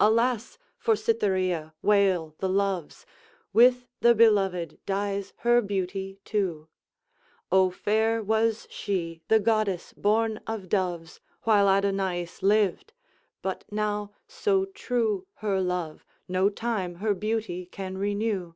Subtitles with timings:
[0.00, 0.56] Alas!
[0.78, 3.04] for Cytherea wail the Loves,
[3.52, 6.68] With the beloved dies her beauty too.
[7.52, 12.94] O fair was she, the goddess borne of doves, While Adonaïs lived;
[13.42, 18.54] but now, so true Her love, no time her beauty can renew.